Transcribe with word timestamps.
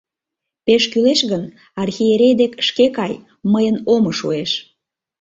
—Пеш 0.65 0.83
кӱлеш 0.91 1.21
гын, 1.31 1.43
архиерей 1.81 2.33
дек 2.41 2.53
шке 2.67 2.85
кай, 2.97 3.13
мыйын 3.53 3.77
омо 3.93 4.11
шуэш. 4.19 4.51